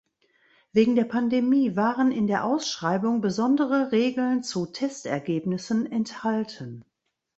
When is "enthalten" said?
5.91-6.83